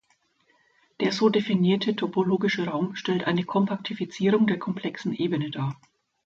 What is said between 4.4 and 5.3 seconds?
der komplexen